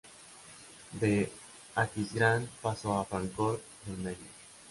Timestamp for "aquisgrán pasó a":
1.75-3.05